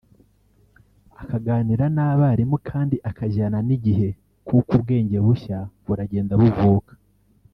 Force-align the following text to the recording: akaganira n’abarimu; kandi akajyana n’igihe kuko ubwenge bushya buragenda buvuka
akaganira 1.21 1.85
n’abarimu; 1.95 2.57
kandi 2.69 2.95
akajyana 3.09 3.57
n’igihe 3.67 4.07
kuko 4.47 4.71
ubwenge 4.79 5.17
bushya 5.25 5.59
buragenda 5.85 6.33
buvuka 6.41 6.91